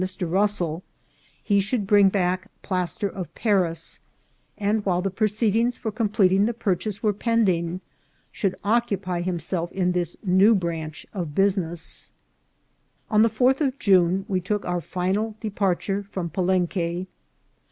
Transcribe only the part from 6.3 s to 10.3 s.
the purchase were pending, should occupy himself in this